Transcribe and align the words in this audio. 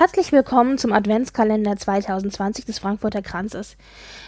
Herzlich 0.00 0.32
willkommen 0.32 0.78
zum 0.78 0.94
Adventskalender 0.94 1.76
2020 1.76 2.64
des 2.64 2.78
Frankfurter 2.78 3.20
Kranzes. 3.20 3.76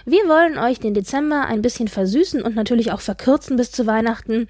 Wir 0.04 0.28
wollen 0.28 0.58
euch 0.58 0.80
den 0.80 0.92
Dezember 0.92 1.46
ein 1.46 1.62
bisschen 1.62 1.88
versüßen 1.88 2.42
und 2.42 2.54
natürlich 2.54 2.92
auch 2.92 3.00
verkürzen 3.00 3.56
bis 3.56 3.70
zu 3.70 3.86
Weihnachten, 3.86 4.48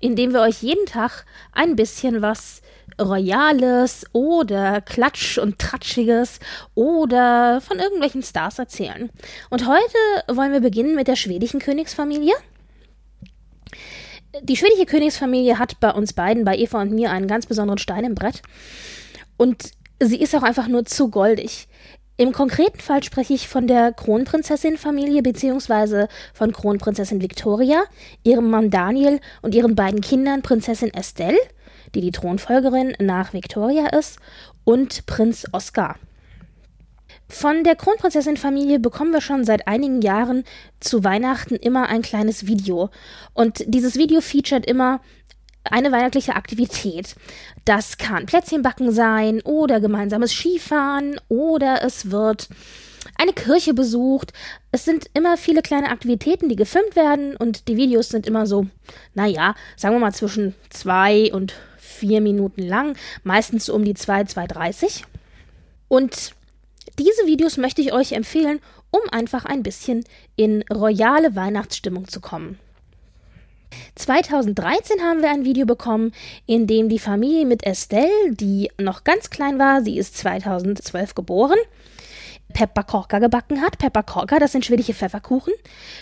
indem 0.00 0.32
wir 0.32 0.40
euch 0.40 0.62
jeden 0.62 0.86
Tag 0.86 1.26
ein 1.52 1.76
bisschen 1.76 2.22
was 2.22 2.62
Royales 2.98 4.06
oder 4.14 4.80
Klatsch 4.80 5.36
und 5.36 5.58
Tratschiges 5.58 6.40
oder 6.74 7.60
von 7.60 7.78
irgendwelchen 7.78 8.22
Stars 8.22 8.58
erzählen. 8.58 9.10
Und 9.50 9.68
heute 9.68 10.34
wollen 10.34 10.52
wir 10.52 10.60
beginnen 10.60 10.94
mit 10.94 11.08
der 11.08 11.16
schwedischen 11.16 11.60
Königsfamilie. 11.60 12.32
Die 14.40 14.56
schwedische 14.56 14.86
Königsfamilie 14.86 15.58
hat 15.58 15.78
bei 15.80 15.90
uns 15.90 16.14
beiden, 16.14 16.46
bei 16.46 16.56
Eva 16.56 16.80
und 16.80 16.92
mir, 16.92 17.10
einen 17.10 17.28
ganz 17.28 17.44
besonderen 17.44 17.76
Stein 17.76 18.06
im 18.06 18.14
Brett. 18.14 18.40
Und 19.36 19.74
sie 20.04 20.20
ist 20.20 20.34
auch 20.34 20.42
einfach 20.42 20.68
nur 20.68 20.84
zu 20.84 21.08
goldig. 21.08 21.68
Im 22.16 22.32
konkreten 22.32 22.78
Fall 22.78 23.02
spreche 23.02 23.34
ich 23.34 23.48
von 23.48 23.66
der 23.66 23.92
Kronprinzessin-Familie 23.92 25.22
beziehungsweise 25.22 26.08
von 26.32 26.52
Kronprinzessin 26.52 27.20
Victoria, 27.20 27.82
ihrem 28.22 28.50
Mann 28.50 28.70
Daniel 28.70 29.20
und 29.42 29.54
ihren 29.54 29.74
beiden 29.74 30.00
Kindern 30.00 30.42
Prinzessin 30.42 30.94
Estelle, 30.94 31.38
die 31.94 32.00
die 32.00 32.12
Thronfolgerin 32.12 32.94
nach 33.00 33.32
Victoria 33.32 33.88
ist, 33.88 34.20
und 34.62 35.06
Prinz 35.06 35.46
Oscar. 35.50 35.96
Von 37.28 37.64
der 37.64 37.74
Kronprinzessin-Familie 37.74 38.78
bekommen 38.78 39.12
wir 39.12 39.20
schon 39.20 39.44
seit 39.44 39.66
einigen 39.66 40.00
Jahren 40.00 40.44
zu 40.78 41.02
Weihnachten 41.02 41.56
immer 41.56 41.88
ein 41.88 42.02
kleines 42.02 42.46
Video. 42.46 42.90
Und 43.32 43.64
dieses 43.66 43.96
Video 43.96 44.20
featuret 44.20 44.66
immer 44.66 45.00
eine 45.64 45.92
weihnachtliche 45.92 46.36
Aktivität. 46.36 47.14
Das 47.64 47.98
kann 47.98 48.26
Plätzchenbacken 48.26 48.92
sein 48.92 49.40
oder 49.42 49.80
gemeinsames 49.80 50.32
Skifahren 50.32 51.20
oder 51.28 51.82
es 51.82 52.10
wird 52.10 52.48
eine 53.16 53.32
Kirche 53.32 53.74
besucht. 53.74 54.32
Es 54.72 54.84
sind 54.84 55.06
immer 55.14 55.36
viele 55.36 55.62
kleine 55.62 55.90
Aktivitäten, 55.90 56.48
die 56.48 56.56
gefilmt 56.56 56.96
werden 56.96 57.36
und 57.36 57.68
die 57.68 57.76
Videos 57.76 58.08
sind 58.08 58.26
immer 58.26 58.46
so, 58.46 58.66
naja, 59.14 59.54
sagen 59.76 59.94
wir 59.94 60.00
mal 60.00 60.14
zwischen 60.14 60.54
zwei 60.70 61.32
und 61.32 61.54
vier 61.78 62.20
Minuten 62.20 62.62
lang, 62.62 62.96
meistens 63.22 63.68
um 63.68 63.84
die 63.84 63.94
zwei, 63.94 64.22
2,30. 64.22 65.04
Und 65.88 66.32
diese 66.98 67.26
Videos 67.26 67.56
möchte 67.56 67.82
ich 67.82 67.92
euch 67.92 68.12
empfehlen, 68.12 68.60
um 68.90 69.00
einfach 69.10 69.44
ein 69.44 69.62
bisschen 69.62 70.04
in 70.36 70.64
royale 70.72 71.34
Weihnachtsstimmung 71.34 72.08
zu 72.08 72.20
kommen. 72.20 72.58
2013 73.94 75.00
haben 75.02 75.22
wir 75.22 75.30
ein 75.30 75.44
Video 75.44 75.66
bekommen, 75.66 76.12
in 76.46 76.66
dem 76.66 76.88
die 76.88 76.98
Familie 76.98 77.46
mit 77.46 77.64
Estelle, 77.64 78.32
die 78.32 78.70
noch 78.78 79.04
ganz 79.04 79.30
klein 79.30 79.58
war, 79.58 79.82
sie 79.82 79.98
ist 79.98 80.16
2012 80.16 81.14
geboren, 81.14 81.58
Pepperkorka 82.54 83.18
gebacken 83.18 83.60
hat. 83.60 83.78
Pepperkorka, 83.78 84.38
das 84.38 84.52
sind 84.52 84.64
schwedische 84.64 84.94
Pfefferkuchen. 84.94 85.52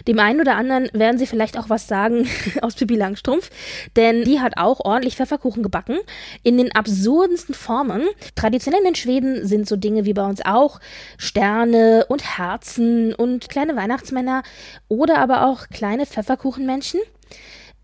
Dem 0.07 0.19
einen 0.19 0.41
oder 0.41 0.55
anderen 0.57 0.89
werden 0.93 1.19
sie 1.19 1.27
vielleicht 1.27 1.59
auch 1.59 1.69
was 1.71 1.89
sagen 1.89 2.29
aus 2.63 2.75
Pippi 2.75 2.95
Langstrumpf, 2.95 3.51
denn 3.97 4.25
die 4.25 4.41
hat 4.41 4.57
auch 4.57 4.81
ordentlich 4.81 5.17
Pfefferkuchen 5.17 5.63
gebacken 5.63 5.99
in 6.43 6.59
den 6.59 6.73
absurdesten 6.73 7.55
Formen. 7.55 8.03
Traditionell 8.37 8.85
in 8.87 8.95
Schweden 8.95 9.47
sind 9.47 9.69
so 9.69 9.77
Dinge 9.77 10.05
wie 10.05 10.13
bei 10.13 10.25
uns 10.25 10.45
auch 10.45 10.79
Sterne 11.17 12.07
und 12.09 12.39
Herzen 12.39 13.15
und 13.15 13.49
kleine 13.49 13.75
Weihnachtsmänner 13.75 14.43
oder 14.89 15.19
aber 15.19 15.47
auch 15.47 15.69
kleine 15.69 16.07
Pfefferkuchenmenschen. 16.07 17.01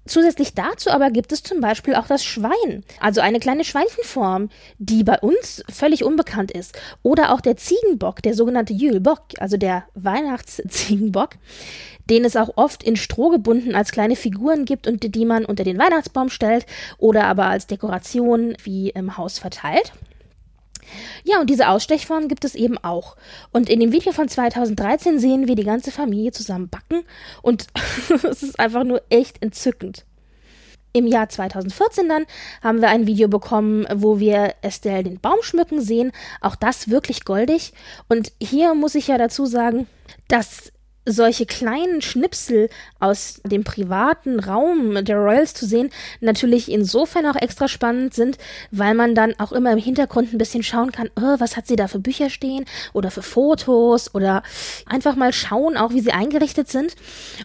Zusätzlich 0.08 0.54
dazu 0.54 0.91
aber 0.91 1.10
gibt 1.10 1.32
es 1.32 1.42
zum 1.42 1.60
Beispiel 1.60 1.94
auch 1.94 2.06
das 2.06 2.24
Schwein, 2.24 2.82
also 2.98 3.20
eine 3.20 3.41
kleine 3.41 3.62
Schweinchenform, 3.62 4.48
die 4.78 5.04
bei 5.04 5.19
uns 5.19 5.62
völlig 5.70 6.02
unbekannt 6.02 6.50
ist. 6.50 6.76
Oder 7.02 7.32
auch 7.32 7.42
der 7.42 7.58
Ziegenbock, 7.58 8.22
der 8.22 8.32
sogenannte 8.32 8.72
Jülbock, 8.72 9.20
also 9.38 9.58
der 9.58 9.84
Weihnachtsziegenbock, 9.94 11.34
den 12.08 12.24
es 12.24 12.36
auch 12.36 12.50
oft 12.56 12.82
in 12.82 12.97
Stroh 12.97 13.28
gebunden 13.28 13.74
als 13.74 13.92
kleine 13.92 14.16
Figuren 14.16 14.64
gibt 14.64 14.86
und 14.86 15.14
die 15.14 15.24
man 15.26 15.44
unter 15.44 15.62
den 15.62 15.78
Weihnachtsbaum 15.78 16.30
stellt 16.30 16.64
oder 16.97 17.26
aber 17.26 17.44
als 17.44 17.66
Dekoration 17.66 18.56
wie 18.64 18.88
im 18.88 19.18
Haus 19.18 19.38
verteilt. 19.38 19.92
Ja, 21.25 21.41
und 21.41 21.50
diese 21.50 21.69
Ausstechform 21.69 22.28
gibt 22.28 22.44
es 22.44 22.54
eben 22.54 22.78
auch. 22.78 23.16
Und 23.53 23.69
in 23.69 23.81
dem 23.81 23.93
Video 23.93 24.12
von 24.12 24.28
2013 24.28 25.19
sehen 25.19 25.49
wir 25.49 25.54
die 25.54 25.65
ganze 25.65 25.91
Familie 25.91 26.32
zusammen 26.32 26.69
backen 26.69 27.04
und 27.43 27.66
es 28.25 28.43
ist 28.43 28.59
einfach 28.59 28.84
nur 28.84 29.03
echt 29.10 29.43
entzückend. 29.43 30.04
Im 30.94 31.06
Jahr 31.06 31.28
2014 31.28 32.09
dann 32.09 32.25
haben 32.62 32.81
wir 32.81 32.88
ein 32.88 33.06
Video 33.06 33.28
bekommen, 33.28 33.87
wo 33.94 34.19
wir 34.19 34.54
Estelle 34.62 35.04
den 35.04 35.21
Baum 35.21 35.37
schmücken 35.43 35.81
sehen. 35.82 36.12
Auch 36.41 36.56
das 36.56 36.88
wirklich 36.88 37.25
goldig. 37.25 37.72
Und 38.09 38.32
hier 38.41 38.75
muss 38.75 38.94
ich 38.94 39.09
ja 39.09 39.19
dazu 39.19 39.44
sagen, 39.44 39.87
dass 40.28 40.72
solche 41.08 41.46
kleinen 41.46 42.02
Schnipsel 42.02 42.69
aus 43.00 43.41
dem 43.44 43.64
privaten 43.64 44.41
Raum 44.41 45.04
der 45.04 45.16
Royals 45.16 45.54
zu 45.54 45.66
sehen, 45.66 45.91
natürlich 46.20 46.70
insofern 46.70 47.26
auch 47.26 47.36
extra 47.36 47.69
spannend 47.69 48.14
sind, 48.14 48.38
weil 48.70 48.94
man 48.94 49.14
dann 49.14 49.34
auch 49.38 49.52
immer 49.52 49.72
im 49.72 49.78
Hintergrund 49.78 50.32
ein 50.32 50.38
bisschen 50.38 50.62
schauen 50.62 50.92
kann, 50.92 51.10
oh, 51.16 51.36
was 51.38 51.56
hat 51.56 51.66
sie 51.66 51.76
da 51.76 51.88
für 51.88 51.98
Bücher 51.98 52.30
stehen 52.30 52.64
oder 52.92 53.10
für 53.10 53.22
Fotos 53.22 54.14
oder 54.14 54.42
einfach 54.86 55.16
mal 55.16 55.32
schauen, 55.32 55.76
auch 55.76 55.92
wie 55.92 56.00
sie 56.00 56.12
eingerichtet 56.12 56.68
sind. 56.68 56.94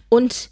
Und 0.08 0.50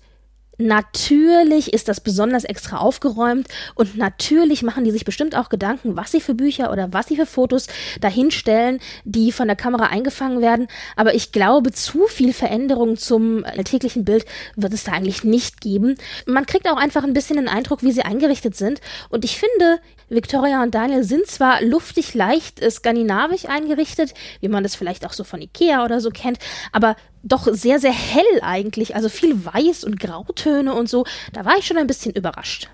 Natürlich 0.62 1.72
ist 1.72 1.88
das 1.88 2.00
besonders 2.00 2.44
extra 2.44 2.76
aufgeräumt 2.76 3.48
und 3.74 3.96
natürlich 3.96 4.62
machen 4.62 4.84
die 4.84 4.92
sich 4.92 5.04
bestimmt 5.04 5.34
auch 5.34 5.48
Gedanken, 5.48 5.96
was 5.96 6.12
sie 6.12 6.20
für 6.20 6.34
Bücher 6.34 6.70
oder 6.70 6.92
was 6.92 7.08
sie 7.08 7.16
für 7.16 7.26
Fotos 7.26 7.66
dahinstellen, 8.00 8.78
die 9.04 9.32
von 9.32 9.48
der 9.48 9.56
Kamera 9.56 9.86
eingefangen 9.86 10.40
werden. 10.40 10.68
Aber 10.94 11.14
ich 11.14 11.32
glaube, 11.32 11.72
zu 11.72 12.06
viel 12.06 12.32
Veränderung 12.32 12.96
zum 12.96 13.44
alltäglichen 13.44 14.04
Bild 14.04 14.24
wird 14.54 14.72
es 14.72 14.84
da 14.84 14.92
eigentlich 14.92 15.24
nicht 15.24 15.60
geben. 15.60 15.96
Man 16.26 16.46
kriegt 16.46 16.68
auch 16.68 16.76
einfach 16.76 17.02
ein 17.02 17.12
bisschen 17.12 17.38
den 17.38 17.48
Eindruck, 17.48 17.82
wie 17.82 17.90
sie 17.90 18.02
eingerichtet 18.02 18.54
sind. 18.54 18.80
Und 19.08 19.24
ich 19.24 19.38
finde, 19.38 19.80
Victoria 20.10 20.62
und 20.62 20.76
Daniel 20.76 21.02
sind 21.02 21.26
zwar 21.26 21.60
luftig 21.62 22.14
leicht 22.14 22.60
skandinavisch 22.70 23.46
eingerichtet, 23.46 24.14
wie 24.40 24.48
man 24.48 24.62
das 24.62 24.76
vielleicht 24.76 25.04
auch 25.06 25.12
so 25.12 25.24
von 25.24 25.42
Ikea 25.42 25.84
oder 25.84 26.00
so 26.00 26.10
kennt, 26.10 26.38
aber 26.70 26.94
doch 27.22 27.48
sehr, 27.50 27.78
sehr 27.78 27.92
hell 27.92 28.40
eigentlich, 28.42 28.94
also 28.94 29.08
viel 29.08 29.44
Weiß 29.44 29.84
und 29.84 30.00
Grautöne 30.00 30.74
und 30.74 30.88
so. 30.88 31.04
Da 31.32 31.44
war 31.44 31.56
ich 31.58 31.66
schon 31.66 31.76
ein 31.76 31.86
bisschen 31.86 32.12
überrascht. 32.12 32.68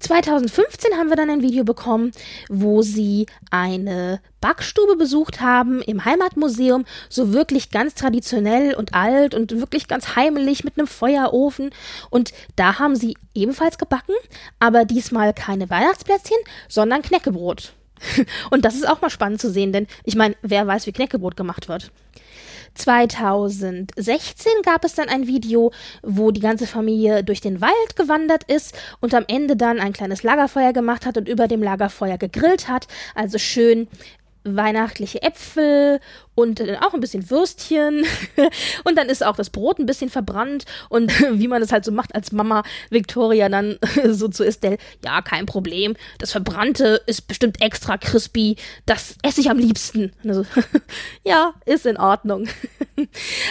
2015 0.00 0.94
haben 0.96 1.08
wir 1.08 1.16
dann 1.16 1.30
ein 1.30 1.42
Video 1.42 1.64
bekommen, 1.64 2.12
wo 2.48 2.82
sie 2.82 3.26
eine 3.50 4.20
Backstube 4.40 4.96
besucht 4.96 5.40
haben 5.40 5.80
im 5.80 6.04
Heimatmuseum, 6.04 6.84
so 7.08 7.32
wirklich 7.32 7.70
ganz 7.70 7.94
traditionell 7.94 8.74
und 8.74 8.94
alt 8.94 9.34
und 9.34 9.52
wirklich 9.52 9.88
ganz 9.88 10.16
heimelig 10.16 10.64
mit 10.64 10.78
einem 10.78 10.86
Feuerofen. 10.86 11.70
Und 12.10 12.32
da 12.56 12.78
haben 12.78 12.96
sie 12.96 13.16
ebenfalls 13.34 13.78
gebacken, 13.78 14.14
aber 14.58 14.84
diesmal 14.84 15.32
keine 15.32 15.70
Weihnachtsplätzchen, 15.70 16.38
sondern 16.68 17.02
Knäckebrot. 17.02 17.72
Und 18.50 18.66
das 18.66 18.74
ist 18.74 18.86
auch 18.86 19.00
mal 19.00 19.08
spannend 19.08 19.40
zu 19.40 19.50
sehen, 19.50 19.72
denn 19.72 19.86
ich 20.04 20.16
meine, 20.16 20.36
wer 20.42 20.66
weiß, 20.66 20.86
wie 20.86 20.92
Knäckebrot 20.92 21.34
gemacht 21.34 21.68
wird. 21.68 21.90
2016 22.76 24.52
gab 24.64 24.84
es 24.84 24.94
dann 24.94 25.08
ein 25.08 25.26
Video, 25.26 25.72
wo 26.02 26.30
die 26.30 26.40
ganze 26.40 26.66
Familie 26.66 27.24
durch 27.24 27.40
den 27.40 27.60
Wald 27.60 27.96
gewandert 27.96 28.44
ist 28.44 28.74
und 29.00 29.14
am 29.14 29.24
Ende 29.28 29.56
dann 29.56 29.80
ein 29.80 29.92
kleines 29.92 30.22
Lagerfeuer 30.22 30.72
gemacht 30.72 31.06
hat 31.06 31.16
und 31.16 31.28
über 31.28 31.48
dem 31.48 31.62
Lagerfeuer 31.62 32.18
gegrillt 32.18 32.68
hat. 32.68 32.86
Also 33.14 33.38
schön 33.38 33.88
weihnachtliche 34.54 35.22
Äpfel 35.22 36.00
und 36.36 36.60
dann 36.60 36.76
auch 36.76 36.94
ein 36.94 37.00
bisschen 37.00 37.28
Würstchen. 37.30 38.04
Und 38.84 38.96
dann 38.96 39.08
ist 39.08 39.24
auch 39.24 39.36
das 39.36 39.50
Brot 39.50 39.78
ein 39.78 39.86
bisschen 39.86 40.10
verbrannt. 40.10 40.66
Und 40.88 41.10
wie 41.32 41.48
man 41.48 41.62
es 41.62 41.72
halt 41.72 41.84
so 41.84 41.90
macht 41.90 42.14
als 42.14 42.30
Mama 42.30 42.62
Victoria 42.90 43.48
dann 43.48 43.78
so 44.08 44.28
zu 44.28 44.44
Estelle, 44.44 44.78
ja, 45.04 45.22
kein 45.22 45.46
Problem, 45.46 45.96
das 46.18 46.32
Verbrannte 46.32 47.00
ist 47.06 47.26
bestimmt 47.26 47.62
extra 47.62 47.96
crispy, 47.96 48.56
das 48.84 49.16
esse 49.22 49.40
ich 49.40 49.50
am 49.50 49.58
liebsten. 49.58 50.12
Also, 50.24 50.44
ja, 51.24 51.54
ist 51.64 51.86
in 51.86 51.96
Ordnung. 51.96 52.48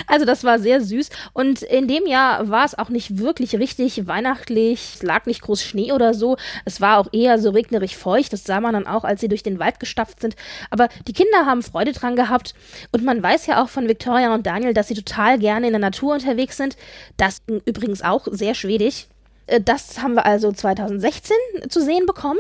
Also 0.08 0.26
das 0.26 0.44
war 0.44 0.60
sehr 0.60 0.82
süß. 0.82 1.10
Und 1.34 1.64
in 1.64 1.88
dem 1.88 2.06
Jahr 2.06 2.50
war 2.50 2.66
es 2.66 2.78
auch 2.78 2.90
nicht 2.90 3.18
wirklich 3.18 3.56
richtig 3.56 4.08
weihnachtlich, 4.08 4.96
es 4.96 5.04
lag 5.04 5.26
nicht 5.26 5.42
groß 5.42 5.64
Schnee 5.64 5.92
oder 5.92 6.14
so, 6.14 6.38
es 6.66 6.82
war 6.82 7.00
auch 7.00 7.08
eher 7.12 7.40
so 7.40 7.50
regnerig 7.50 7.98
feucht, 7.98 8.34
das 8.34 8.44
sah 8.44 8.62
man 8.62 8.74
dann 8.74 8.88
auch, 8.88 9.04
als 9.04 9.22
sie 9.22 9.28
durch 9.28 9.44
den 9.44 9.60
Wald 9.60 9.80
gestapft 9.80 10.22
sind, 10.22 10.36
aber 10.70 10.85
die 11.08 11.14
Kinder 11.14 11.46
haben 11.46 11.62
Freude 11.64 11.92
dran 11.92 12.16
gehabt 12.16 12.54
und 12.92 13.04
man 13.04 13.22
weiß 13.22 13.48
ja 13.48 13.64
auch 13.64 13.70
von 13.70 13.88
Victoria 13.88 14.34
und 14.34 14.46
Daniel, 14.46 14.74
dass 14.74 14.88
sie 14.88 14.96
total 14.96 15.40
gerne 15.40 15.68
in 15.68 15.74
der 15.74 15.80
Natur 15.80 16.14
unterwegs 16.14 16.58
sind. 16.58 16.78
Das 17.18 17.42
übrigens 17.66 18.02
auch 18.02 18.28
sehr 18.32 18.56
schwedisch. 18.56 19.08
Äh, 19.48 19.62
das 19.62 20.02
haben 20.02 20.16
wir 20.16 20.26
also 20.26 20.52
2016 20.52 21.36
zu 21.70 21.82
sehen 21.82 22.06
bekommen. 22.06 22.40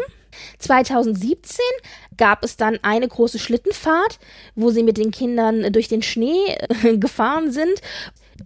2017 0.60 1.60
gab 2.18 2.44
es 2.44 2.58
dann 2.58 2.80
eine 2.82 3.08
große 3.08 3.40
Schlittenfahrt, 3.40 4.20
wo 4.56 4.70
sie 4.70 4.84
mit 4.84 4.98
den 4.98 5.12
Kindern 5.12 5.72
durch 5.72 5.88
den 5.88 6.02
Schnee 6.02 6.56
äh, 6.84 6.98
gefahren 6.98 7.52
sind. 7.52 7.82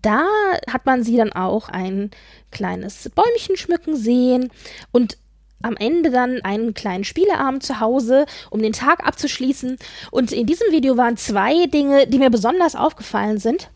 Da 0.01 0.25
hat 0.71 0.85
man 0.85 1.03
sie 1.03 1.17
dann 1.17 1.33
auch 1.33 1.69
ein 1.69 2.11
kleines 2.51 3.09
Bäumchen 3.09 3.57
schmücken 3.57 3.95
sehen 3.95 4.51
und 4.91 5.17
am 5.61 5.75
Ende 5.75 6.09
dann 6.09 6.41
einen 6.41 6.73
kleinen 6.73 7.03
Spieleabend 7.03 7.63
zu 7.63 7.79
Hause, 7.79 8.25
um 8.49 8.61
den 8.61 8.73
Tag 8.73 9.05
abzuschließen. 9.05 9.77
Und 10.11 10.31
in 10.31 10.45
diesem 10.45 10.71
Video 10.71 10.97
waren 10.97 11.17
zwei 11.17 11.65
Dinge, 11.67 12.07
die 12.07 12.19
mir 12.19 12.29
besonders 12.29 12.75
aufgefallen 12.75 13.37
sind. 13.37 13.69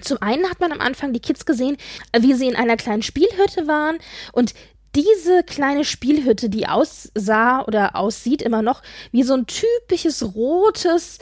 Zum 0.00 0.22
einen 0.22 0.48
hat 0.48 0.60
man 0.60 0.72
am 0.72 0.80
Anfang 0.80 1.12
die 1.12 1.20
Kids 1.20 1.44
gesehen, 1.44 1.76
wie 2.16 2.34
sie 2.34 2.46
in 2.46 2.56
einer 2.56 2.76
kleinen 2.76 3.02
Spielhütte 3.02 3.66
waren 3.66 3.98
und 4.32 4.54
diese 4.94 5.42
kleine 5.42 5.84
Spielhütte, 5.84 6.48
die 6.48 6.66
aussah 6.66 7.62
oder 7.64 7.94
aussieht 7.94 8.42
immer 8.42 8.62
noch 8.62 8.82
wie 9.12 9.22
so 9.22 9.34
ein 9.34 9.46
typisches 9.46 10.34
rotes 10.34 11.18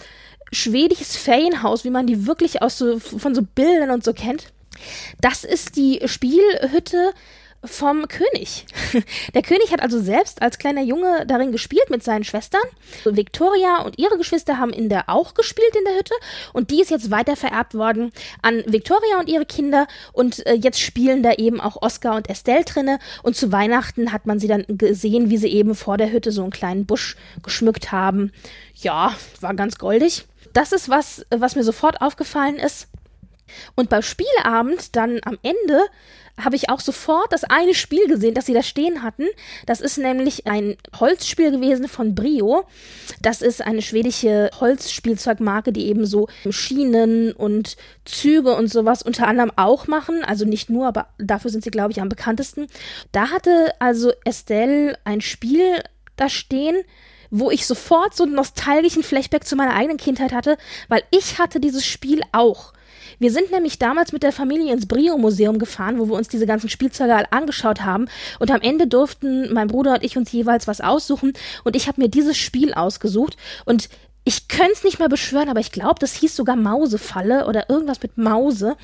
schwedisches 0.52 1.16
Ferienhaus, 1.16 1.84
wie 1.84 1.90
man 1.90 2.06
die 2.06 2.26
wirklich 2.26 2.62
aus 2.62 2.78
so, 2.78 2.98
von 2.98 3.34
so 3.34 3.42
Bildern 3.42 3.90
und 3.90 4.04
so 4.04 4.12
kennt. 4.12 4.52
Das 5.20 5.44
ist 5.44 5.76
die 5.76 6.00
Spielhütte 6.04 7.12
vom 7.64 8.06
König. 8.08 8.66
Der 9.34 9.42
König 9.42 9.72
hat 9.72 9.80
also 9.80 10.00
selbst 10.00 10.42
als 10.42 10.58
kleiner 10.58 10.82
Junge 10.82 11.24
darin 11.26 11.52
gespielt 11.52 11.90
mit 11.90 12.02
seinen 12.02 12.24
Schwestern. 12.24 12.62
Victoria 13.04 13.82
und 13.82 13.98
ihre 13.98 14.18
Geschwister 14.18 14.58
haben 14.58 14.72
in 14.72 14.88
der 14.88 15.08
auch 15.08 15.34
gespielt 15.34 15.74
in 15.76 15.84
der 15.84 15.96
Hütte 15.96 16.14
und 16.52 16.70
die 16.70 16.80
ist 16.80 16.90
jetzt 16.90 17.10
weiter 17.10 17.36
vererbt 17.36 17.74
worden 17.74 18.12
an 18.42 18.62
Victoria 18.66 19.18
und 19.18 19.28
ihre 19.28 19.46
Kinder 19.46 19.86
und 20.12 20.46
äh, 20.46 20.54
jetzt 20.54 20.80
spielen 20.80 21.22
da 21.22 21.32
eben 21.32 21.60
auch 21.60 21.82
Oscar 21.82 22.16
und 22.16 22.28
Estelle 22.28 22.64
drinne 22.64 22.98
und 23.22 23.36
zu 23.36 23.52
Weihnachten 23.52 24.12
hat 24.12 24.26
man 24.26 24.38
sie 24.38 24.48
dann 24.48 24.64
gesehen, 24.68 25.30
wie 25.30 25.38
sie 25.38 25.48
eben 25.48 25.74
vor 25.74 25.96
der 25.96 26.12
Hütte 26.12 26.32
so 26.32 26.42
einen 26.42 26.50
kleinen 26.50 26.86
Busch 26.86 27.16
geschmückt 27.42 27.92
haben. 27.92 28.32
Ja, 28.74 29.14
war 29.40 29.54
ganz 29.54 29.78
goldig. 29.78 30.26
Das 30.52 30.72
ist 30.72 30.88
was, 30.88 31.26
was 31.30 31.56
mir 31.56 31.64
sofort 31.64 32.00
aufgefallen 32.00 32.56
ist. 32.56 32.88
Und 33.74 33.90
beim 33.90 34.02
Spielabend 34.02 34.96
dann 34.96 35.20
am 35.24 35.38
Ende 35.42 35.86
habe 36.38 36.56
ich 36.56 36.68
auch 36.68 36.80
sofort 36.80 37.32
das 37.32 37.44
eine 37.44 37.74
Spiel 37.74 38.06
gesehen, 38.08 38.34
das 38.34 38.46
sie 38.46 38.52
da 38.52 38.62
stehen 38.62 39.02
hatten. 39.02 39.24
Das 39.64 39.80
ist 39.80 39.96
nämlich 39.96 40.46
ein 40.46 40.76
Holzspiel 40.98 41.50
gewesen 41.50 41.88
von 41.88 42.14
Brio. 42.14 42.64
Das 43.22 43.40
ist 43.40 43.62
eine 43.62 43.80
schwedische 43.80 44.50
Holzspielzeugmarke, 44.60 45.72
die 45.72 45.86
eben 45.86 46.04
so 46.04 46.28
Schienen 46.50 47.32
und 47.32 47.76
Züge 48.04 48.54
und 48.54 48.68
sowas 48.68 49.02
unter 49.02 49.26
anderem 49.26 49.50
auch 49.56 49.86
machen. 49.86 50.24
Also 50.24 50.44
nicht 50.44 50.68
nur, 50.68 50.86
aber 50.86 51.08
dafür 51.18 51.50
sind 51.50 51.64
sie, 51.64 51.70
glaube 51.70 51.92
ich, 51.92 52.00
am 52.00 52.08
bekanntesten. 52.08 52.66
Da 53.12 53.30
hatte 53.30 53.72
also 53.78 54.12
Estelle 54.24 54.98
ein 55.04 55.22
Spiel 55.22 55.82
da 56.16 56.28
stehen, 56.28 56.76
wo 57.30 57.50
ich 57.50 57.66
sofort 57.66 58.14
so 58.14 58.24
einen 58.24 58.34
nostalgischen 58.34 59.02
Flashback 59.02 59.44
zu 59.44 59.56
meiner 59.56 59.74
eigenen 59.74 59.96
Kindheit 59.96 60.32
hatte, 60.32 60.58
weil 60.88 61.02
ich 61.10 61.38
hatte 61.38 61.60
dieses 61.60 61.84
Spiel 61.84 62.20
auch. 62.32 62.72
Wir 63.18 63.30
sind 63.30 63.50
nämlich 63.50 63.78
damals 63.78 64.12
mit 64.12 64.22
der 64.22 64.32
Familie 64.32 64.72
ins 64.72 64.86
Brio-Museum 64.86 65.58
gefahren, 65.58 65.98
wo 65.98 66.08
wir 66.08 66.14
uns 66.14 66.28
diese 66.28 66.46
ganzen 66.46 66.68
Spielzeuge 66.68 67.14
alle 67.14 67.32
angeschaut 67.32 67.82
haben. 67.82 68.08
Und 68.38 68.50
am 68.50 68.60
Ende 68.60 68.86
durften 68.86 69.52
mein 69.52 69.68
Bruder 69.68 69.94
und 69.94 70.04
ich 70.04 70.16
uns 70.16 70.32
jeweils 70.32 70.66
was 70.66 70.80
aussuchen. 70.80 71.32
Und 71.64 71.76
ich 71.76 71.88
habe 71.88 72.00
mir 72.00 72.08
dieses 72.08 72.36
Spiel 72.36 72.74
ausgesucht. 72.74 73.36
Und 73.64 73.88
ich 74.24 74.48
könnte 74.48 74.72
es 74.72 74.84
nicht 74.84 74.98
mehr 74.98 75.08
beschwören, 75.08 75.48
aber 75.48 75.60
ich 75.60 75.72
glaube, 75.72 76.00
das 76.00 76.14
hieß 76.14 76.34
sogar 76.34 76.56
Mausefalle 76.56 77.46
oder 77.46 77.70
irgendwas 77.70 78.02
mit 78.02 78.18
Mause. 78.18 78.76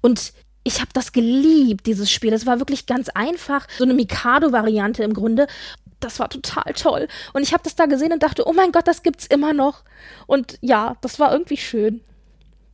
Und 0.00 0.32
ich 0.62 0.80
habe 0.80 0.90
das 0.92 1.12
geliebt, 1.12 1.86
dieses 1.86 2.10
Spiel. 2.10 2.32
Es 2.32 2.46
war 2.46 2.58
wirklich 2.58 2.86
ganz 2.86 3.08
einfach, 3.08 3.66
so 3.78 3.84
eine 3.84 3.94
Mikado-Variante 3.94 5.02
im 5.02 5.12
Grunde. 5.12 5.46
Das 6.00 6.18
war 6.18 6.28
total 6.28 6.72
toll. 6.74 7.08
Und 7.32 7.42
ich 7.42 7.52
habe 7.52 7.62
das 7.62 7.74
da 7.74 7.86
gesehen 7.86 8.12
und 8.12 8.22
dachte, 8.22 8.46
oh 8.46 8.52
mein 8.52 8.72
Gott, 8.72 8.86
das 8.86 9.02
gibt's 9.02 9.26
immer 9.26 9.52
noch. 9.52 9.84
Und 10.26 10.58
ja, 10.60 10.96
das 11.00 11.18
war 11.18 11.32
irgendwie 11.32 11.56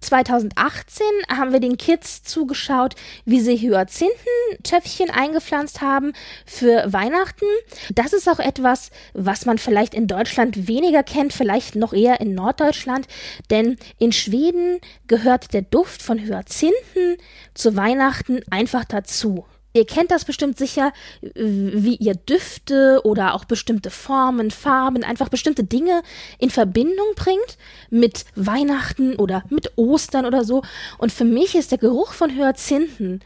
schön.2018 0.02 1.00
haben 1.30 1.52
wir 1.52 1.60
den 1.60 1.76
Kids 1.76 2.22
zugeschaut, 2.22 2.94
wie 3.24 3.40
sie 3.40 3.56
Hyazinthentöpfchen 3.56 5.10
eingepflanzt 5.10 5.80
haben 5.80 6.12
für 6.46 6.92
Weihnachten. 6.92 7.46
Das 7.94 8.12
ist 8.12 8.28
auch 8.28 8.38
etwas, 8.38 8.90
was 9.14 9.46
man 9.46 9.58
vielleicht 9.58 9.94
in 9.94 10.06
Deutschland 10.06 10.68
weniger 10.68 11.02
kennt, 11.02 11.32
vielleicht 11.32 11.76
noch 11.76 11.92
eher 11.92 12.20
in 12.20 12.34
Norddeutschland, 12.34 13.06
denn 13.50 13.76
in 13.98 14.12
Schweden 14.12 14.80
gehört 15.06 15.52
der 15.54 15.62
Duft 15.62 16.02
von 16.02 16.18
Hyazinthen 16.18 17.16
zu 17.54 17.76
Weihnachten 17.76 18.40
einfach 18.50 18.84
dazu. 18.84 19.44
Ihr 19.74 19.86
kennt 19.86 20.10
das 20.10 20.24
bestimmt 20.24 20.58
sicher, 20.58 20.92
wie 21.34 21.96
ihr 21.96 22.14
Düfte 22.14 23.00
oder 23.04 23.34
auch 23.34 23.44
bestimmte 23.46 23.90
Formen, 23.90 24.50
Farben, 24.50 25.02
einfach 25.02 25.30
bestimmte 25.30 25.64
Dinge 25.64 26.02
in 26.38 26.50
Verbindung 26.50 27.06
bringt 27.16 27.56
mit 27.88 28.26
Weihnachten 28.34 29.16
oder 29.16 29.44
mit 29.48 29.72
Ostern 29.76 30.26
oder 30.26 30.44
so. 30.44 30.62
Und 30.98 31.10
für 31.10 31.24
mich 31.24 31.54
ist 31.54 31.70
der 31.70 31.78
Geruch 31.78 32.12
von 32.12 32.30
Hyazinthen 32.36 33.20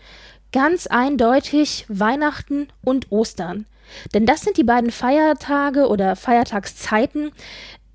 ganz 0.53 0.87
eindeutig 0.87 1.85
Weihnachten 1.89 2.69
und 2.83 3.11
Ostern. 3.11 3.67
Denn 4.15 4.27
das 4.27 4.41
sind 4.41 4.57
die 4.57 4.65
beiden 4.65 4.91
Feiertage 4.91 5.89
oder 5.89 6.17
Feiertagszeiten, 6.17 7.33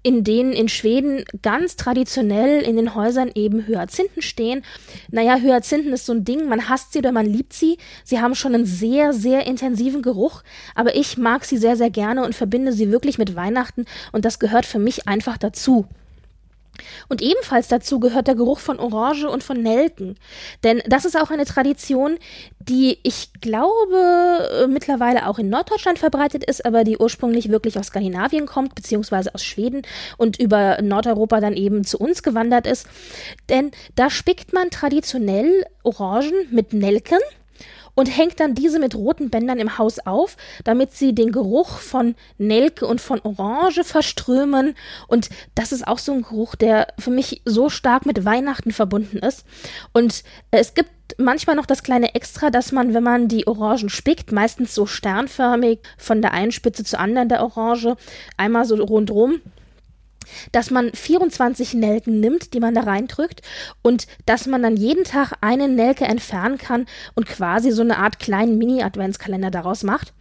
in 0.03 0.23
denen 0.23 0.53
in 0.53 0.67
Schweden 0.67 1.23
ganz 1.41 1.75
traditionell 1.75 2.61
in 2.61 2.75
den 2.75 2.95
Häusern 2.95 3.31
eben 3.35 3.67
Hyazinthen 3.67 4.21
stehen. 4.21 4.63
Naja, 5.09 5.35
Hyazinthen 5.35 5.93
ist 5.93 6.05
so 6.05 6.13
ein 6.13 6.25
Ding, 6.25 6.47
man 6.47 6.69
hasst 6.69 6.93
sie 6.93 6.99
oder 6.99 7.11
man 7.11 7.25
liebt 7.25 7.53
sie. 7.53 7.77
Sie 8.03 8.19
haben 8.19 8.35
schon 8.35 8.55
einen 8.55 8.65
sehr, 8.65 9.13
sehr 9.13 9.45
intensiven 9.45 10.01
Geruch, 10.01 10.43
aber 10.75 10.95
ich 10.95 11.17
mag 11.17 11.45
sie 11.45 11.57
sehr, 11.57 11.75
sehr 11.75 11.89
gerne 11.89 12.23
und 12.23 12.35
verbinde 12.35 12.73
sie 12.73 12.91
wirklich 12.91 13.17
mit 13.17 13.35
Weihnachten 13.35 13.85
und 14.11 14.25
das 14.25 14.39
gehört 14.39 14.65
für 14.65 14.79
mich 14.79 15.07
einfach 15.07 15.37
dazu. 15.37 15.85
Und 17.09 17.21
ebenfalls 17.21 17.67
dazu 17.67 17.99
gehört 17.99 18.27
der 18.27 18.35
Geruch 18.35 18.59
von 18.59 18.79
Orange 18.79 19.29
und 19.29 19.43
von 19.43 19.61
Nelken. 19.61 20.17
Denn 20.63 20.81
das 20.87 21.05
ist 21.05 21.17
auch 21.17 21.29
eine 21.29 21.45
Tradition, 21.45 22.17
die 22.59 22.99
ich 23.03 23.29
glaube 23.41 24.63
äh, 24.63 24.67
mittlerweile 24.67 25.27
auch 25.27 25.39
in 25.39 25.49
Norddeutschland 25.49 25.99
verbreitet 25.99 26.43
ist, 26.43 26.65
aber 26.65 26.83
die 26.83 26.97
ursprünglich 26.97 27.49
wirklich 27.49 27.77
aus 27.77 27.87
Skandinavien 27.87 28.45
kommt, 28.45 28.75
beziehungsweise 28.75 29.33
aus 29.33 29.43
Schweden 29.43 29.81
und 30.17 30.39
über 30.39 30.81
Nordeuropa 30.81 31.39
dann 31.39 31.53
eben 31.53 31.83
zu 31.83 31.97
uns 31.97 32.23
gewandert 32.23 32.67
ist. 32.67 32.87
Denn 33.49 33.71
da 33.95 34.09
spickt 34.09 34.53
man 34.53 34.69
traditionell 34.69 35.65
Orangen 35.83 36.47
mit 36.51 36.73
Nelken 36.73 37.19
und 38.01 38.07
hängt 38.07 38.39
dann 38.39 38.55
diese 38.55 38.79
mit 38.79 38.95
roten 38.95 39.29
Bändern 39.29 39.59
im 39.59 39.77
Haus 39.77 39.99
auf, 39.99 40.35
damit 40.63 40.91
sie 40.91 41.13
den 41.13 41.31
Geruch 41.31 41.77
von 41.77 42.15
Nelke 42.39 42.87
und 42.87 42.99
von 42.99 43.21
Orange 43.21 43.83
verströmen. 43.83 44.73
Und 45.07 45.29
das 45.53 45.71
ist 45.71 45.87
auch 45.87 45.99
so 45.99 46.11
ein 46.11 46.23
Geruch, 46.23 46.55
der 46.55 46.87
für 46.97 47.11
mich 47.11 47.43
so 47.45 47.69
stark 47.69 48.07
mit 48.07 48.25
Weihnachten 48.25 48.71
verbunden 48.71 49.17
ist. 49.19 49.45
Und 49.93 50.23
es 50.49 50.73
gibt 50.73 50.89
manchmal 51.19 51.55
noch 51.55 51.67
das 51.67 51.83
kleine 51.83 52.15
Extra, 52.15 52.49
dass 52.49 52.71
man, 52.71 52.95
wenn 52.95 53.03
man 53.03 53.27
die 53.27 53.45
Orangen 53.45 53.89
spickt, 53.89 54.31
meistens 54.31 54.73
so 54.73 54.87
sternförmig 54.87 55.77
von 55.99 56.23
der 56.23 56.31
einen 56.31 56.51
Spitze 56.51 56.83
zur 56.83 56.99
anderen 56.99 57.29
der 57.29 57.43
Orange, 57.43 57.97
einmal 58.35 58.65
so 58.65 58.83
rundrum, 58.83 59.41
dass 60.51 60.71
man 60.71 60.91
24 60.93 61.73
Nelken 61.73 62.19
nimmt, 62.19 62.53
die 62.53 62.59
man 62.59 62.73
da 62.73 62.81
reindrückt 62.81 63.41
und 63.81 64.07
dass 64.25 64.47
man 64.47 64.61
dann 64.61 64.75
jeden 64.77 65.03
Tag 65.03 65.33
eine 65.41 65.67
Nelke 65.67 66.05
entfernen 66.05 66.57
kann 66.57 66.85
und 67.15 67.27
quasi 67.27 67.71
so 67.71 67.81
eine 67.81 67.97
Art 67.97 68.19
kleinen 68.19 68.57
Mini-Adventskalender 68.57 69.51
daraus 69.51 69.83
macht. 69.83 70.13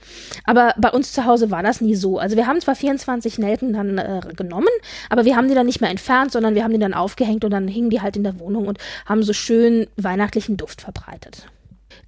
Aber 0.44 0.74
bei 0.78 0.90
uns 0.90 1.12
zu 1.12 1.24
Hause 1.24 1.50
war 1.50 1.62
das 1.62 1.80
nie 1.80 1.94
so. 1.94 2.18
Also 2.18 2.36
wir 2.36 2.46
haben 2.46 2.60
zwar 2.60 2.74
24 2.74 3.38
Nelken 3.38 3.72
dann 3.72 3.98
äh, 3.98 4.20
genommen, 4.36 4.68
aber 5.08 5.24
wir 5.24 5.36
haben 5.36 5.48
die 5.48 5.54
dann 5.54 5.66
nicht 5.66 5.80
mehr 5.80 5.90
entfernt, 5.90 6.32
sondern 6.32 6.54
wir 6.54 6.64
haben 6.64 6.72
die 6.72 6.78
dann 6.78 6.94
aufgehängt 6.94 7.44
und 7.44 7.50
dann 7.50 7.68
hingen 7.68 7.90
die 7.90 8.00
halt 8.00 8.16
in 8.16 8.24
der 8.24 8.38
Wohnung 8.38 8.66
und 8.66 8.78
haben 9.06 9.22
so 9.22 9.32
schön 9.32 9.86
weihnachtlichen 9.96 10.56
Duft 10.56 10.82
verbreitet. 10.82 11.46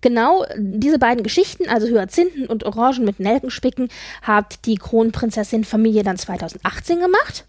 Genau 0.01 0.45
diese 0.57 0.99
beiden 0.99 1.23
Geschichten, 1.23 1.69
also 1.69 1.87
Hyazinthen 1.87 2.47
und 2.47 2.65
Orangen 2.65 3.05
mit 3.05 3.21
Nelken 3.21 3.51
spicken, 3.51 3.89
hat 4.21 4.67
die 4.67 4.77
Kronprinzessin 4.77 5.65
Familie 5.65 6.03
dann 6.03 6.17
2018 6.17 7.01
gemacht. 7.01 7.47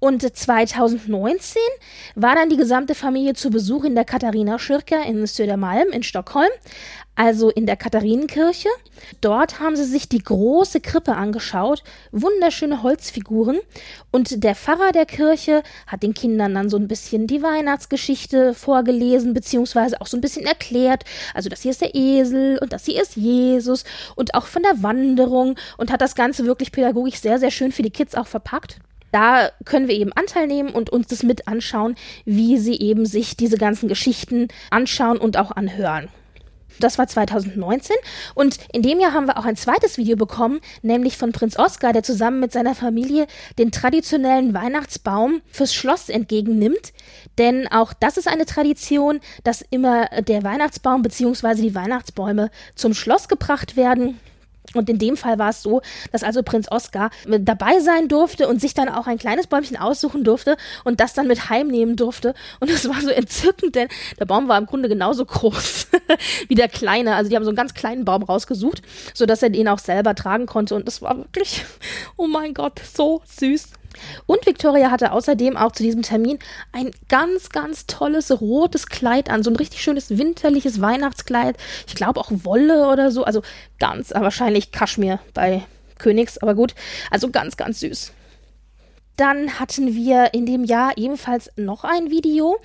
Und 0.00 0.22
2019 0.22 1.60
war 2.14 2.34
dann 2.34 2.48
die 2.48 2.56
gesamte 2.56 2.94
Familie 2.94 3.34
zu 3.34 3.50
Besuch 3.50 3.84
in 3.84 3.94
der 3.94 4.06
Katharina-Kyrka 4.06 5.02
in 5.02 5.26
Södermalm 5.26 5.90
in 5.90 6.02
Stockholm, 6.02 6.48
also 7.16 7.50
in 7.50 7.66
der 7.66 7.76
Katharinenkirche. 7.76 8.70
Dort 9.20 9.60
haben 9.60 9.76
sie 9.76 9.84
sich 9.84 10.08
die 10.08 10.22
große 10.22 10.80
Krippe 10.80 11.16
angeschaut, 11.16 11.82
wunderschöne 12.12 12.82
Holzfiguren. 12.82 13.58
Und 14.10 14.42
der 14.42 14.54
Pfarrer 14.54 14.92
der 14.92 15.04
Kirche 15.04 15.62
hat 15.86 16.02
den 16.02 16.14
Kindern 16.14 16.54
dann 16.54 16.70
so 16.70 16.78
ein 16.78 16.88
bisschen 16.88 17.26
die 17.26 17.42
Weihnachtsgeschichte 17.42 18.54
vorgelesen, 18.54 19.34
beziehungsweise 19.34 20.00
auch 20.00 20.06
so 20.06 20.16
ein 20.16 20.22
bisschen 20.22 20.46
erklärt. 20.46 21.04
Also 21.34 21.50
das 21.50 21.60
hier 21.60 21.72
ist 21.72 21.82
der 21.82 21.94
Esel 21.94 22.58
und 22.62 22.72
das 22.72 22.86
hier 22.86 23.02
ist 23.02 23.16
Jesus 23.16 23.84
und 24.16 24.32
auch 24.32 24.46
von 24.46 24.62
der 24.62 24.82
Wanderung 24.82 25.58
und 25.76 25.92
hat 25.92 26.00
das 26.00 26.14
Ganze 26.14 26.46
wirklich 26.46 26.72
pädagogisch 26.72 27.20
sehr, 27.20 27.38
sehr 27.38 27.50
schön 27.50 27.70
für 27.70 27.82
die 27.82 27.90
Kids 27.90 28.14
auch 28.14 28.26
verpackt 28.26 28.78
da 29.12 29.50
können 29.64 29.88
wir 29.88 29.94
eben 29.94 30.12
Anteil 30.12 30.46
nehmen 30.46 30.70
und 30.70 30.90
uns 30.90 31.08
das 31.08 31.22
mit 31.22 31.48
anschauen, 31.48 31.96
wie 32.24 32.58
sie 32.58 32.78
eben 32.78 33.06
sich 33.06 33.36
diese 33.36 33.58
ganzen 33.58 33.88
Geschichten 33.88 34.48
anschauen 34.70 35.18
und 35.18 35.36
auch 35.36 35.50
anhören. 35.50 36.08
Das 36.78 36.98
war 36.98 37.06
2019 37.06 37.96
und 38.34 38.58
in 38.72 38.82
dem 38.82 39.00
Jahr 39.00 39.12
haben 39.12 39.26
wir 39.26 39.38
auch 39.38 39.44
ein 39.44 39.56
zweites 39.56 39.98
Video 39.98 40.16
bekommen, 40.16 40.60
nämlich 40.82 41.16
von 41.16 41.32
Prinz 41.32 41.58
Oskar, 41.58 41.92
der 41.92 42.02
zusammen 42.02 42.40
mit 42.40 42.52
seiner 42.52 42.74
Familie 42.74 43.26
den 43.58 43.70
traditionellen 43.70 44.54
Weihnachtsbaum 44.54 45.42
fürs 45.50 45.74
Schloss 45.74 46.08
entgegennimmt. 46.08 46.92
Denn 47.38 47.68
auch 47.68 47.92
das 47.92 48.16
ist 48.16 48.28
eine 48.28 48.46
Tradition, 48.46 49.20
dass 49.44 49.62
immer 49.70 50.06
der 50.22 50.42
Weihnachtsbaum 50.42 51.02
bzw. 51.02 51.56
die 51.56 51.74
Weihnachtsbäume 51.74 52.50
zum 52.74 52.94
Schloss 52.94 53.28
gebracht 53.28 53.76
werden. 53.76 54.18
Und 54.74 54.88
in 54.88 54.98
dem 54.98 55.16
Fall 55.16 55.38
war 55.38 55.50
es 55.50 55.62
so, 55.62 55.82
dass 56.12 56.22
also 56.22 56.42
Prinz 56.42 56.68
Oskar 56.70 57.10
dabei 57.26 57.80
sein 57.80 58.08
durfte 58.08 58.48
und 58.48 58.60
sich 58.60 58.74
dann 58.74 58.88
auch 58.88 59.06
ein 59.06 59.18
kleines 59.18 59.46
Bäumchen 59.46 59.76
aussuchen 59.76 60.24
durfte 60.24 60.56
und 60.84 61.00
das 61.00 61.14
dann 61.14 61.26
mit 61.26 61.50
heimnehmen 61.50 61.96
durfte. 61.96 62.34
Und 62.60 62.70
es 62.70 62.88
war 62.88 63.00
so 63.00 63.10
entzückend, 63.10 63.74
denn 63.74 63.88
der 64.18 64.26
Baum 64.26 64.48
war 64.48 64.58
im 64.58 64.66
Grunde 64.66 64.88
genauso 64.88 65.24
groß 65.24 65.88
wie 66.48 66.54
der 66.54 66.68
kleine. 66.68 67.16
Also 67.16 67.30
die 67.30 67.36
haben 67.36 67.44
so 67.44 67.50
einen 67.50 67.56
ganz 67.56 67.74
kleinen 67.74 68.04
Baum 68.04 68.22
rausgesucht, 68.22 68.82
sodass 69.14 69.42
er 69.42 69.50
den 69.50 69.68
auch 69.68 69.78
selber 69.78 70.14
tragen 70.14 70.46
konnte. 70.46 70.74
Und 70.74 70.86
das 70.86 71.02
war 71.02 71.16
wirklich, 71.16 71.64
oh 72.16 72.26
mein 72.26 72.54
Gott, 72.54 72.80
so 72.94 73.22
süß. 73.26 73.70
Und 74.26 74.46
Victoria 74.46 74.90
hatte 74.90 75.12
außerdem 75.12 75.56
auch 75.56 75.72
zu 75.72 75.82
diesem 75.82 76.02
Termin 76.02 76.38
ein 76.72 76.90
ganz, 77.08 77.50
ganz 77.50 77.86
tolles 77.86 78.40
rotes 78.40 78.86
Kleid 78.86 79.30
an. 79.30 79.42
So 79.42 79.50
ein 79.50 79.56
richtig 79.56 79.82
schönes 79.82 80.16
winterliches 80.16 80.80
Weihnachtskleid. 80.80 81.56
Ich 81.86 81.94
glaube 81.94 82.20
auch 82.20 82.30
Wolle 82.30 82.88
oder 82.88 83.10
so. 83.10 83.24
Also 83.24 83.42
ganz, 83.78 84.10
wahrscheinlich 84.10 84.72
Kaschmir 84.72 85.20
bei 85.34 85.62
Königs, 85.98 86.38
aber 86.38 86.54
gut. 86.54 86.74
Also 87.10 87.30
ganz, 87.30 87.56
ganz 87.56 87.80
süß. 87.80 88.12
Dann 89.20 89.60
hatten 89.60 89.94
wir 89.94 90.32
in 90.32 90.46
dem 90.46 90.64
Jahr 90.64 90.96
ebenfalls 90.96 91.50
noch 91.56 91.84
ein 91.84 92.10
Video, 92.10 92.56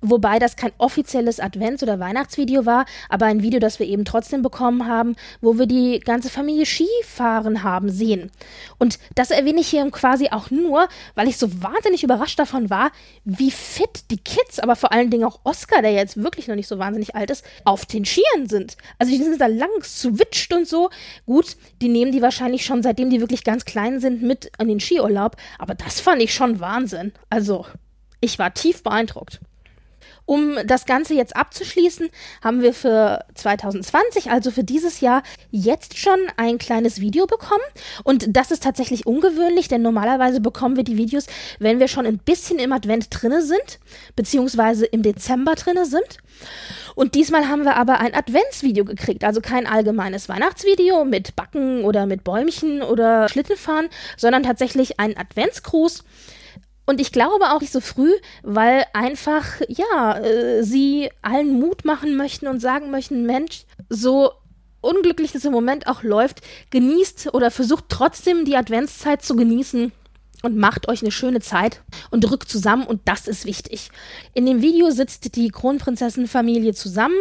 wobei 0.00 0.38
das 0.38 0.54
kein 0.54 0.70
offizielles 0.78 1.40
Advents- 1.40 1.82
oder 1.82 1.98
Weihnachtsvideo 1.98 2.64
war, 2.64 2.86
aber 3.08 3.26
ein 3.26 3.42
Video, 3.42 3.58
das 3.58 3.80
wir 3.80 3.88
eben 3.88 4.04
trotzdem 4.04 4.40
bekommen 4.40 4.86
haben, 4.86 5.16
wo 5.40 5.58
wir 5.58 5.66
die 5.66 5.98
ganze 5.98 6.30
Familie 6.30 6.64
Skifahren 6.64 7.64
haben 7.64 7.90
sehen. 7.90 8.30
Und 8.78 9.00
das 9.16 9.32
erwähne 9.32 9.60
ich 9.60 9.66
hier 9.66 9.90
quasi 9.90 10.28
auch 10.30 10.52
nur, 10.52 10.86
weil 11.16 11.26
ich 11.26 11.38
so 11.38 11.60
wahnsinnig 11.60 12.04
überrascht 12.04 12.38
davon 12.38 12.70
war, 12.70 12.92
wie 13.24 13.50
fit 13.50 14.04
die 14.12 14.18
Kids, 14.18 14.60
aber 14.60 14.76
vor 14.76 14.92
allen 14.92 15.10
Dingen 15.10 15.24
auch 15.24 15.40
Oscar, 15.42 15.82
der 15.82 15.90
jetzt 15.90 16.22
wirklich 16.22 16.46
noch 16.46 16.54
nicht 16.54 16.68
so 16.68 16.78
wahnsinnig 16.78 17.16
alt 17.16 17.30
ist, 17.32 17.44
auf 17.64 17.84
den 17.84 18.04
Skiern 18.04 18.48
sind. 18.48 18.76
Also 19.00 19.10
die 19.10 19.20
sind 19.20 19.40
da 19.40 19.48
lang 19.48 19.82
switcht 19.82 20.52
und 20.52 20.68
so. 20.68 20.88
Gut, 21.26 21.56
die 21.82 21.88
nehmen 21.88 22.12
die 22.12 22.22
wahrscheinlich 22.22 22.64
schon 22.64 22.84
seitdem 22.84 23.10
die 23.10 23.20
wirklich 23.20 23.42
ganz 23.42 23.64
klein 23.64 23.98
sind 23.98 24.22
mit 24.22 24.52
an 24.58 24.68
den 24.68 24.78
Skiurlaub, 24.78 25.34
aber 25.58 25.74
das 25.74 25.95
das 25.96 26.02
fand 26.02 26.20
ich 26.20 26.34
schon 26.34 26.60
Wahnsinn. 26.60 27.12
Also, 27.30 27.64
ich 28.20 28.38
war 28.38 28.52
tief 28.52 28.82
beeindruckt. 28.82 29.40
Um 30.24 30.56
das 30.64 30.86
Ganze 30.86 31.14
jetzt 31.14 31.36
abzuschließen, 31.36 32.08
haben 32.42 32.60
wir 32.60 32.74
für 32.74 33.24
2020, 33.34 34.30
also 34.30 34.50
für 34.50 34.64
dieses 34.64 35.00
Jahr, 35.00 35.22
jetzt 35.52 35.98
schon 35.98 36.18
ein 36.36 36.58
kleines 36.58 37.00
Video 37.00 37.26
bekommen. 37.26 37.62
Und 38.02 38.36
das 38.36 38.50
ist 38.50 38.64
tatsächlich 38.64 39.06
ungewöhnlich, 39.06 39.68
denn 39.68 39.82
normalerweise 39.82 40.40
bekommen 40.40 40.76
wir 40.76 40.84
die 40.84 40.96
Videos, 40.96 41.26
wenn 41.60 41.78
wir 41.78 41.86
schon 41.88 42.06
ein 42.06 42.18
bisschen 42.18 42.58
im 42.58 42.72
Advent 42.72 43.06
drinne 43.10 43.42
sind, 43.42 43.78
beziehungsweise 44.16 44.84
im 44.86 45.02
Dezember 45.02 45.54
drinne 45.54 45.86
sind. 45.86 46.18
Und 46.96 47.14
diesmal 47.14 47.48
haben 47.48 47.64
wir 47.64 47.76
aber 47.76 48.00
ein 48.00 48.14
Adventsvideo 48.14 48.84
gekriegt, 48.84 49.22
also 49.22 49.40
kein 49.40 49.66
allgemeines 49.66 50.28
Weihnachtsvideo 50.28 51.04
mit 51.04 51.36
Backen 51.36 51.84
oder 51.84 52.06
mit 52.06 52.24
Bäumchen 52.24 52.82
oder 52.82 53.28
Schlittenfahren, 53.28 53.88
sondern 54.16 54.42
tatsächlich 54.42 54.98
ein 54.98 55.16
Adventsgruß. 55.16 56.04
Und 56.86 57.00
ich 57.00 57.12
glaube 57.12 57.50
auch 57.50 57.60
nicht 57.60 57.72
so 57.72 57.80
früh, 57.80 58.12
weil 58.42 58.84
einfach, 58.92 59.44
ja, 59.68 60.18
äh, 60.18 60.62
sie 60.62 61.10
allen 61.20 61.58
Mut 61.58 61.84
machen 61.84 62.16
möchten 62.16 62.46
und 62.46 62.60
sagen 62.60 62.90
möchten, 62.90 63.26
Mensch, 63.26 63.64
so 63.90 64.30
unglücklich 64.80 65.32
das 65.32 65.44
im 65.44 65.52
Moment 65.52 65.88
auch 65.88 66.04
läuft, 66.04 66.42
genießt 66.70 67.34
oder 67.34 67.50
versucht 67.50 67.86
trotzdem 67.88 68.44
die 68.44 68.56
Adventszeit 68.56 69.22
zu 69.22 69.34
genießen 69.34 69.90
und 70.42 70.56
macht 70.56 70.88
euch 70.88 71.02
eine 71.02 71.10
schöne 71.10 71.40
Zeit 71.40 71.82
und 72.10 72.30
rückt 72.30 72.48
zusammen 72.48 72.86
und 72.86 73.00
das 73.06 73.26
ist 73.26 73.46
wichtig. 73.46 73.90
In 74.32 74.46
dem 74.46 74.62
Video 74.62 74.90
sitzt 74.90 75.34
die 75.34 75.48
Kronprinzessenfamilie 75.48 76.72
zusammen, 76.72 77.16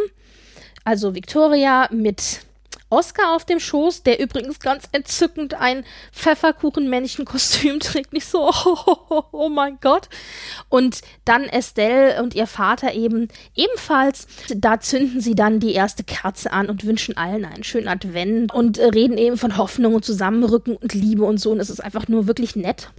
also 0.83 1.15
Victoria 1.15 1.89
mit 1.91 2.41
Oscar 2.95 3.35
auf 3.35 3.45
dem 3.45 3.59
Schoß, 3.59 4.03
der 4.03 4.19
übrigens 4.19 4.59
ganz 4.59 4.87
entzückend 4.91 5.53
ein 5.53 5.83
Pfefferkuchenmännchenkostüm 6.13 7.79
trägt. 7.81 8.13
Nicht 8.13 8.27
so, 8.27 8.49
oh, 8.49 8.77
oh, 8.85 8.97
oh, 9.09 9.23
oh, 9.31 9.49
mein 9.49 9.77
Gott. 9.81 10.09
Und 10.69 11.01
dann 11.25 11.43
Estelle 11.43 12.23
und 12.23 12.35
ihr 12.35 12.47
Vater 12.47 12.93
eben 12.93 13.27
ebenfalls. 13.55 14.27
Da 14.55 14.79
zünden 14.79 15.19
sie 15.19 15.35
dann 15.35 15.59
die 15.59 15.73
erste 15.73 16.03
Kerze 16.03 16.51
an 16.51 16.69
und 16.69 16.85
wünschen 16.85 17.17
allen 17.17 17.45
einen 17.45 17.63
schönen 17.63 17.87
Advent 17.87 18.53
und 18.53 18.79
reden 18.79 19.17
eben 19.17 19.37
von 19.37 19.57
Hoffnung 19.57 19.95
und 19.95 20.05
Zusammenrücken 20.05 20.77
und 20.77 20.93
Liebe 20.93 21.23
und 21.23 21.37
so. 21.37 21.51
Und 21.51 21.59
es 21.59 21.69
ist 21.69 21.81
einfach 21.81 22.07
nur 22.07 22.27
wirklich 22.27 22.55
nett 22.55 22.89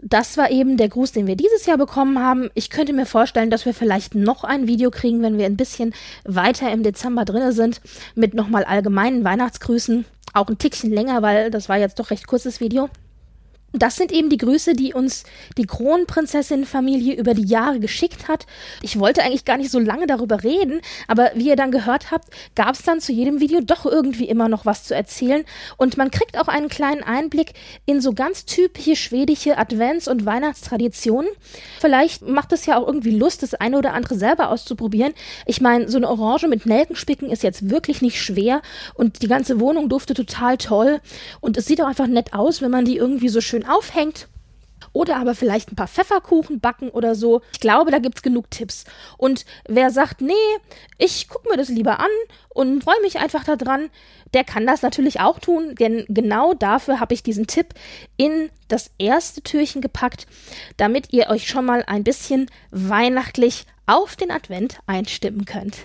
das 0.00 0.36
war 0.36 0.50
eben 0.50 0.76
der 0.76 0.88
Gruß, 0.88 1.12
den 1.12 1.26
wir 1.26 1.36
dieses 1.36 1.66
Jahr 1.66 1.78
bekommen 1.78 2.18
haben. 2.18 2.50
Ich 2.54 2.70
könnte 2.70 2.92
mir 2.92 3.06
vorstellen, 3.06 3.50
dass 3.50 3.66
wir 3.66 3.74
vielleicht 3.74 4.14
noch 4.14 4.44
ein 4.44 4.68
Video 4.68 4.90
kriegen, 4.90 5.22
wenn 5.22 5.38
wir 5.38 5.46
ein 5.46 5.56
bisschen 5.56 5.94
weiter 6.24 6.70
im 6.70 6.82
Dezember 6.82 7.24
drinne 7.24 7.52
sind, 7.52 7.80
mit 8.14 8.34
nochmal 8.34 8.64
allgemeinen 8.64 9.24
Weihnachtsgrüßen. 9.24 10.04
Auch 10.34 10.48
ein 10.48 10.58
Tickchen 10.58 10.92
länger, 10.92 11.22
weil 11.22 11.50
das 11.50 11.68
war 11.68 11.78
jetzt 11.78 11.98
doch 11.98 12.10
recht 12.10 12.26
kurzes 12.26 12.60
Video. 12.60 12.88
Das 13.74 13.96
sind 13.96 14.12
eben 14.12 14.30
die 14.30 14.38
Grüße, 14.38 14.72
die 14.72 14.94
uns 14.94 15.24
die 15.58 15.66
Kronprinzessin-Familie 15.66 17.14
über 17.16 17.34
die 17.34 17.44
Jahre 17.44 17.80
geschickt 17.80 18.26
hat. 18.26 18.46
Ich 18.80 18.98
wollte 18.98 19.22
eigentlich 19.22 19.44
gar 19.44 19.58
nicht 19.58 19.70
so 19.70 19.78
lange 19.78 20.06
darüber 20.06 20.42
reden, 20.42 20.80
aber 21.06 21.32
wie 21.34 21.48
ihr 21.48 21.56
dann 21.56 21.70
gehört 21.70 22.10
habt, 22.10 22.28
gab 22.54 22.74
es 22.74 22.82
dann 22.82 23.00
zu 23.00 23.12
jedem 23.12 23.40
Video 23.40 23.60
doch 23.60 23.84
irgendwie 23.84 24.26
immer 24.26 24.48
noch 24.48 24.64
was 24.64 24.84
zu 24.84 24.94
erzählen. 24.94 25.44
Und 25.76 25.98
man 25.98 26.10
kriegt 26.10 26.38
auch 26.38 26.48
einen 26.48 26.70
kleinen 26.70 27.02
Einblick 27.02 27.52
in 27.84 28.00
so 28.00 28.14
ganz 28.14 28.46
typische 28.46 28.96
schwedische 28.96 29.58
Advents- 29.58 30.08
und 30.08 30.24
Weihnachtstraditionen. 30.24 31.30
Vielleicht 31.78 32.22
macht 32.22 32.52
es 32.52 32.64
ja 32.64 32.78
auch 32.78 32.86
irgendwie 32.86 33.10
Lust, 33.10 33.42
das 33.42 33.52
eine 33.52 33.76
oder 33.76 33.92
andere 33.92 34.14
selber 34.14 34.48
auszuprobieren. 34.48 35.12
Ich 35.44 35.60
meine, 35.60 35.90
so 35.90 35.98
eine 35.98 36.08
Orange 36.08 36.48
mit 36.48 36.64
Nelkenspicken 36.64 37.30
ist 37.30 37.42
jetzt 37.42 37.68
wirklich 37.68 38.00
nicht 38.00 38.22
schwer 38.22 38.62
und 38.94 39.22
die 39.22 39.28
ganze 39.28 39.60
Wohnung 39.60 39.90
duftet 39.90 40.16
total 40.16 40.56
toll. 40.56 41.00
Und 41.40 41.58
es 41.58 41.66
sieht 41.66 41.82
auch 41.82 41.86
einfach 41.86 42.06
nett 42.06 42.32
aus, 42.32 42.62
wenn 42.62 42.70
man 42.70 42.86
die 42.86 42.96
irgendwie 42.96 43.28
so 43.28 43.42
schön 43.42 43.57
schön 43.58 43.68
aufhängt. 43.68 44.28
Oder 44.92 45.16
aber 45.16 45.34
vielleicht 45.34 45.70
ein 45.70 45.76
paar 45.76 45.88
Pfefferkuchen 45.88 46.60
backen 46.60 46.88
oder 46.88 47.14
so. 47.14 47.42
Ich 47.52 47.60
glaube, 47.60 47.90
da 47.90 47.98
gibt 47.98 48.18
es 48.18 48.22
genug 48.22 48.50
Tipps. 48.50 48.84
Und 49.16 49.44
wer 49.68 49.90
sagt, 49.90 50.20
nee, 50.20 50.32
ich 50.98 51.28
gucke 51.28 51.48
mir 51.50 51.56
das 51.56 51.68
lieber 51.68 52.00
an 52.00 52.10
und 52.48 52.84
freue 52.84 53.00
mich 53.02 53.18
einfach 53.18 53.44
daran, 53.44 53.90
der 54.34 54.44
kann 54.44 54.66
das 54.66 54.82
natürlich 54.82 55.20
auch 55.20 55.40
tun, 55.40 55.74
denn 55.74 56.04
genau 56.08 56.54
dafür 56.54 57.00
habe 57.00 57.12
ich 57.12 57.22
diesen 57.22 57.46
Tipp 57.46 57.74
in 58.16 58.50
das 58.68 58.90
erste 58.98 59.42
Türchen 59.42 59.82
gepackt, 59.82 60.26
damit 60.76 61.12
ihr 61.12 61.28
euch 61.28 61.48
schon 61.48 61.66
mal 61.66 61.84
ein 61.86 62.04
bisschen 62.04 62.50
weihnachtlich 62.70 63.66
auf 63.86 64.16
den 64.16 64.30
Advent 64.30 64.78
einstimmen 64.86 65.44
könnt. 65.44 65.78